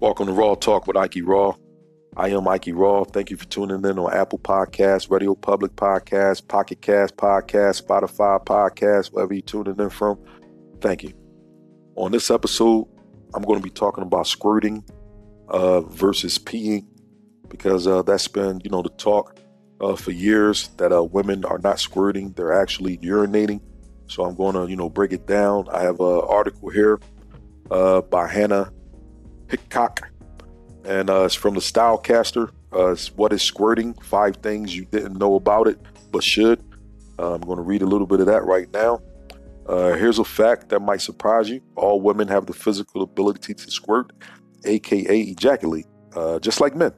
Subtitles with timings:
[0.00, 1.56] Welcome to Raw Talk with Ike Raw.
[2.16, 3.02] I am Ike Raw.
[3.02, 8.44] Thank you for tuning in on Apple Podcasts, Radio Public Podcasts, Pocket Cast Podcast, Spotify
[8.44, 10.16] Podcast, wherever you're tuning in from.
[10.80, 11.12] Thank you.
[11.96, 12.86] On this episode,
[13.34, 14.84] I'm going to be talking about squirting
[15.48, 16.86] uh, versus peeing
[17.48, 19.36] because uh, that's been, you know, the talk
[19.80, 23.60] uh, for years that uh, women are not squirting; they're actually urinating.
[24.06, 25.68] So I'm going to, you know, break it down.
[25.72, 27.00] I have an article here
[27.72, 28.72] uh, by Hannah
[29.48, 30.10] Hickok,
[30.84, 32.50] and uh, it's from the Stylecaster.
[32.72, 33.94] Uh, it's what is squirting?
[33.94, 35.78] Five things you didn't know about it,
[36.12, 36.62] but should.
[37.18, 39.00] Uh, I'm going to read a little bit of that right now.
[39.66, 43.70] Uh, here's a fact that might surprise you: all women have the physical ability to
[43.70, 44.12] squirt,
[44.64, 46.92] aka ejaculate, uh, just like men.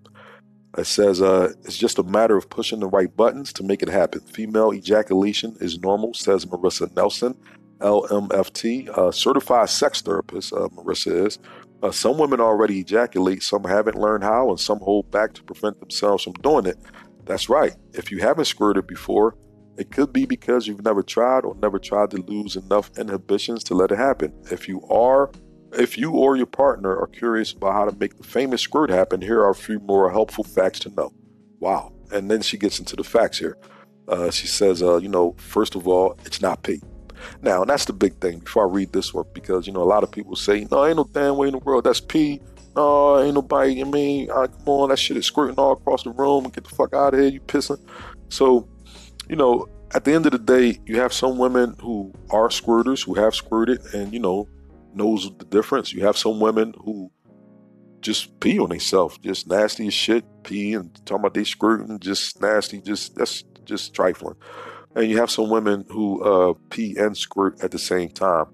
[0.79, 3.89] It says uh, it's just a matter of pushing the right buttons to make it
[3.89, 4.21] happen.
[4.21, 7.37] Female ejaculation is normal, says Marissa Nelson,
[7.79, 10.53] LMFT, a certified sex therapist.
[10.53, 11.39] Marissa is.
[11.83, 15.81] Uh, some women already ejaculate, some haven't learned how, and some hold back to prevent
[15.81, 16.77] themselves from doing it.
[17.25, 17.75] That's right.
[17.93, 19.37] If you haven't squirted before,
[19.79, 23.75] it could be because you've never tried or never tried to lose enough inhibitions to
[23.75, 24.33] let it happen.
[24.51, 25.31] If you are
[25.73, 29.21] if you or your partner are curious about how to make the famous squirt happen,
[29.21, 31.13] here are a few more helpful facts to know.
[31.61, 31.93] Wow.
[32.11, 33.57] And then she gets into the facts here.
[34.09, 36.83] Uh, she says, uh, you know, first of all, it's not pee.
[37.43, 39.85] Now, and that's the big thing before I read this one, because, you know, a
[39.85, 41.85] lot of people say, no, ain't no damn way in the world.
[41.85, 42.41] That's pee.
[42.77, 46.11] No, ain't nobody, I mean, uh, come on, that shit is squirting all across the
[46.11, 46.45] room.
[46.45, 47.81] Get the fuck out of here, you pissing.
[48.29, 48.69] So,
[49.29, 53.05] you know, at the end of the day, you have some women who are squirters,
[53.05, 54.49] who have squirted, and, you know,
[54.95, 55.93] knows the difference.
[55.93, 57.11] You have some women who
[58.01, 62.41] just pee on themselves, just nasty as shit, pee and talking about they squirting, just
[62.41, 64.37] nasty, just that's just trifling.
[64.95, 68.47] And you have some women who uh, pee and squirt at the same time.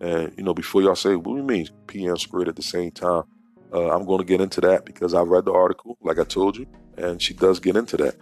[0.00, 2.62] And, you know, before y'all say, what do you mean pee and squirt at the
[2.62, 3.24] same time?
[3.72, 6.56] Uh, I'm going to get into that because I read the article, like I told
[6.56, 6.66] you,
[6.96, 8.16] and she does get into that.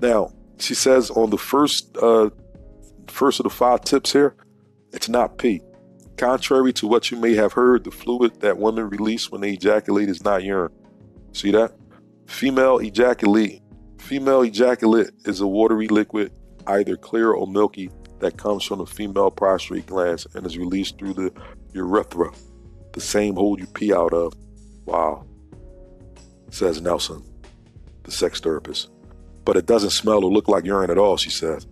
[0.00, 2.30] Now, she says on the first, uh,
[3.08, 4.36] first of the five tips here,
[4.92, 5.60] it's not pee.
[6.16, 10.08] Contrary to what you may have heard, the fluid that women release when they ejaculate
[10.08, 10.72] is not urine.
[11.32, 11.72] See that?
[12.26, 13.60] Female ejaculate.
[13.98, 16.32] Female ejaculate is a watery liquid
[16.66, 21.14] either clear or milky, that comes from the female prostate glands and is released through
[21.14, 21.32] the
[21.72, 22.30] urethra,
[22.92, 24.32] the same hole you pee out of.
[24.86, 25.26] Wow,
[26.50, 27.22] says Nelson,
[28.04, 28.90] the sex therapist.
[29.44, 31.66] But it doesn't smell or look like urine at all, she says.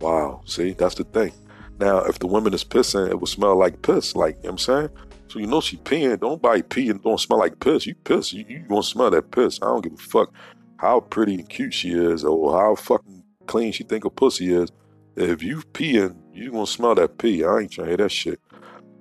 [0.00, 1.32] Wow, see, that's the thing.
[1.78, 4.52] Now, if the woman is pissing, it will smell like piss, like, you know what
[4.52, 4.88] I'm saying?
[5.28, 6.18] So you know she peeing.
[6.18, 7.86] Don't buy pee and don't smell like piss.
[7.86, 9.60] You piss, you, you gonna smell that piss.
[9.62, 10.32] I don't give a fuck
[10.78, 13.19] how pretty and cute she is or how fucking
[13.50, 14.70] clean she think a pussy is,
[15.16, 17.44] if you peeing, you gonna smell that pee.
[17.44, 18.40] I ain't trying to hear that shit.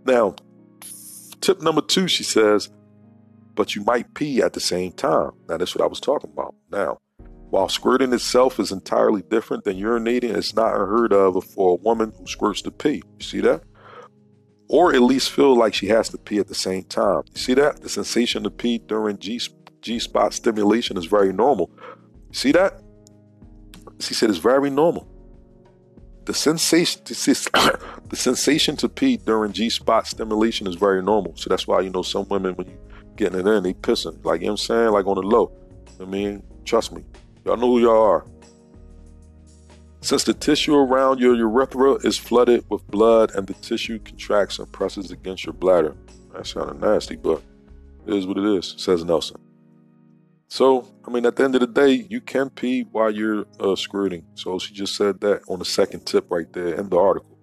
[0.06, 0.36] Now,
[1.40, 2.70] tip number two, she says,
[3.54, 5.32] but you might pee at the same time.
[5.48, 6.56] Now, that's what I was talking about.
[6.72, 6.98] Now,
[7.52, 12.12] while squirting itself is entirely different than urinating, it's not unheard of for a woman
[12.18, 13.04] who squirts to pee.
[13.20, 13.62] You see that?
[14.68, 17.24] Or at least feel like she has to pee at the same time.
[17.34, 17.82] You see that?
[17.82, 19.40] The sensation to pee during G,
[19.82, 21.70] G spot stimulation is very normal.
[22.32, 22.82] See that?
[24.00, 25.08] She said it's very normal.
[26.26, 31.36] The sensation, the sensation to pee during G spot stimulation is very normal.
[31.36, 32.78] So that's why you know some women when you
[33.16, 34.24] getting it in, they pissing.
[34.24, 35.52] Like you know I'm saying, like on the low.
[36.00, 37.04] I mean, trust me,
[37.46, 38.26] y'all know who y'all are.
[40.02, 44.72] Since the tissue around your urethra is flooded with blood and the tissue contracts and
[44.72, 45.94] presses against your bladder.
[46.34, 47.42] That's kind of nasty, but
[48.08, 49.42] it is what it is, says Nelson.
[50.50, 53.76] So, I mean, at the end of the day, you can pee while you're uh,
[53.76, 54.26] squirting.
[54.34, 57.38] So she just said that on the second tip right there in the article.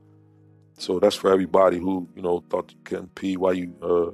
[0.78, 4.10] So that's for everybody who you know thought you can pee while you uh,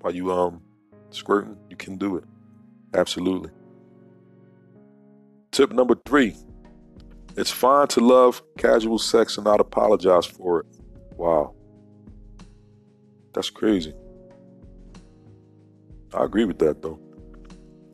[0.00, 0.60] while you um
[1.10, 1.56] squirting.
[1.70, 2.24] You can do it,
[2.92, 3.50] absolutely.
[5.52, 6.36] Tip number three:
[7.36, 10.66] It's fine to love casual sex and not apologize for it.
[11.16, 11.54] Wow,
[13.32, 13.94] that's crazy.
[16.12, 17.00] I agree with that though.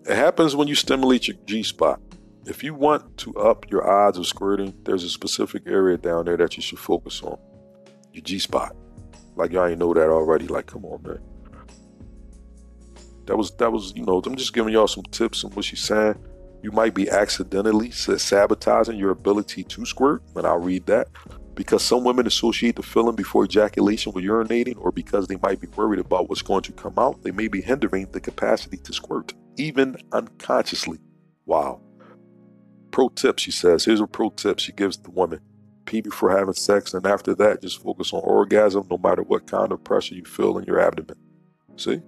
[0.08, 2.00] It happens when you stimulate your G spot.
[2.44, 6.36] If you want to up your odds of squirting, there's a specific area down there
[6.36, 7.36] that you should focus on.
[8.12, 8.76] Your G spot.
[9.34, 10.46] Like y'all ain't know that already.
[10.46, 11.18] Like, come on, man.
[13.26, 15.82] That was that was, you know, I'm just giving y'all some tips on what she's
[15.82, 16.16] saying.
[16.62, 21.08] You might be accidentally sabotaging your ability to squirt, and I'll read that.
[21.56, 25.66] Because some women associate the feeling before ejaculation with urinating, or because they might be
[25.68, 29.34] worried about what's going to come out, they may be hindering the capacity to squirt
[29.56, 30.98] even unconsciously.
[31.44, 31.80] Wow.
[32.90, 33.84] Pro tip, she says.
[33.84, 35.40] Here's a pro tip she gives the woman.
[35.84, 39.70] Pee before having sex, and after that, just focus on orgasm no matter what kind
[39.70, 41.16] of pressure you feel in your abdomen.
[41.76, 42.00] See?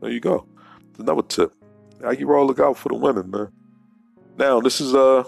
[0.00, 0.46] There you go.
[0.98, 1.52] Another tip.
[2.04, 3.48] Ike Raw, look out for the women, man.
[4.36, 5.24] Now, this is uh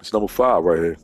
[0.00, 0.96] it's number five right here.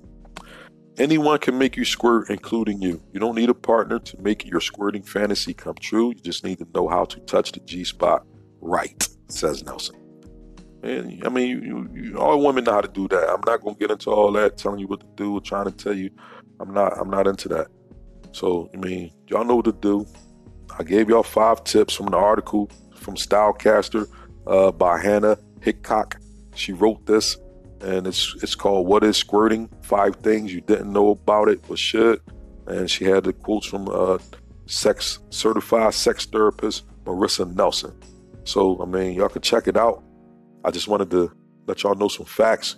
[0.99, 3.03] Anyone can make you squirt, including you.
[3.13, 6.09] You don't need a partner to make your squirting fantasy come true.
[6.09, 8.27] You just need to know how to touch the G spot
[8.61, 9.09] right,
[9.43, 9.97] says Nelson.
[10.85, 13.29] And I mean, you, you, all women know how to do that.
[13.29, 15.95] I'm not gonna get into all that, telling you what to do, trying to tell
[15.95, 16.11] you.
[16.61, 16.97] I'm not.
[16.99, 17.69] I'm not into that.
[18.33, 20.07] So I mean, y'all know what to do.
[20.79, 24.09] I gave y'all five tips from the article from Stylecaster
[24.47, 26.21] uh, by Hannah Hickok.
[26.55, 27.37] She wrote this,
[27.81, 29.69] and it's it's called "What Is Squirting?
[29.83, 32.21] Five Things You Didn't Know About It but Should."
[32.67, 34.19] And she had the quotes from uh,
[34.67, 37.93] sex certified sex therapist Marissa Nelson.
[38.45, 40.03] So I mean, y'all can check it out.
[40.65, 41.33] I just wanted to
[41.67, 42.77] let y'all know some facts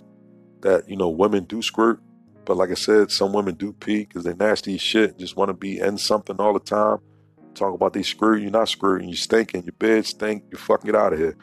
[0.61, 1.99] that, you know, women do squirt.
[2.45, 5.17] But like I said, some women do pee because they're nasty as shit.
[5.17, 6.99] Just want to be in something all the time.
[7.55, 10.99] Talk about they squirt, you're not squirting, you stinking, your bed stink, you fucking get
[10.99, 11.37] out of here.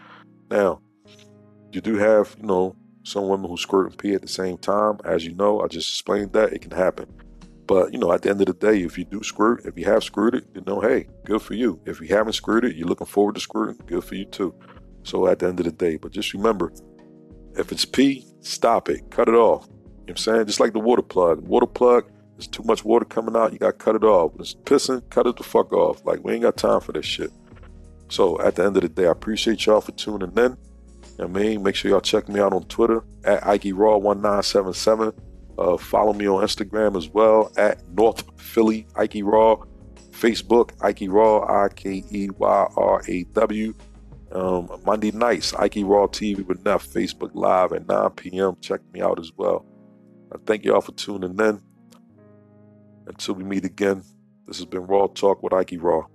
[0.51, 0.81] Now,
[1.73, 4.99] you do have, you know, some women who squirt and pee at the same time.
[5.05, 7.07] As you know, I just explained that it can happen.
[7.73, 9.87] But you know, at the end of the day, if you do squirt, if you
[9.87, 11.81] have squirted, you know, hey, good for you.
[11.87, 14.55] If you haven't squirted, you're looking forward to squirting, good for you too.
[15.05, 16.71] So at the end of the day, but just remember,
[17.57, 19.69] if it's pee, stop it, cut it off.
[19.69, 20.47] You know what I'm saying?
[20.49, 21.49] Just like the water plug.
[21.49, 22.05] Water plug,
[22.37, 24.33] there's too much water coming out, you gotta cut it off.
[24.35, 26.05] When it's pissing, cut it the fuck off.
[26.05, 27.31] Like we ain't got time for this shit.
[28.11, 30.59] So at the end of the day, I appreciate y'all for tuning in.
[31.19, 35.15] I mean, make sure y'all check me out on Twitter at Ike Raw 1977.
[35.58, 39.56] Uh, follow me on Instagram as well at North Philly Ike Raw.
[40.10, 43.75] Facebook Ike Raw I K E Y R A W.
[44.31, 48.56] Um, Monday nights, Ike Raw TV with Neff, Facebook Live at 9 p.m.
[48.62, 49.66] Check me out as well.
[50.32, 51.60] I thank y'all for tuning in.
[53.06, 54.02] Until we meet again,
[54.46, 56.06] this has been Raw Talk with Ike Raw.